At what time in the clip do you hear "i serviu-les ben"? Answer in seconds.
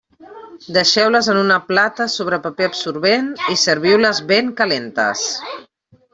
3.53-4.51